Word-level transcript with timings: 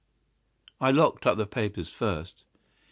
"I 0.79 0.89
locked 0.89 1.27
up 1.27 1.37
the 1.37 1.45
papers 1.45 1.89
first." 1.89 2.43